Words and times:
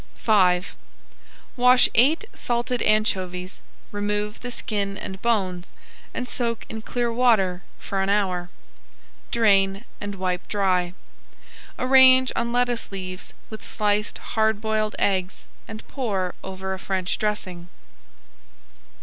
V 0.23 0.61
Wash 1.55 1.87
eight 1.93 2.25
salted 2.33 2.81
anchovies, 2.81 3.59
remove 3.91 4.39
the 4.39 4.49
skin 4.49 4.97
and 4.97 5.21
bones, 5.21 5.71
and 6.11 6.27
soak 6.27 6.65
in 6.69 6.81
clear 6.81 7.13
water 7.13 7.61
for 7.77 8.01
an 8.01 8.09
hour. 8.09 8.49
Drain 9.29 9.85
and 10.01 10.15
wipe 10.15 10.47
dry. 10.47 10.95
Arrange 11.77 12.31
on 12.35 12.51
lettuce 12.51 12.91
leaves 12.91 13.31
with 13.51 13.63
sliced 13.63 14.17
hard 14.33 14.59
boiled 14.59 14.95
eggs 14.97 15.47
and 15.67 15.87
pour 15.87 16.33
over 16.43 16.73
a 16.73 16.79
French 16.79 17.19
dressing. 17.19 17.69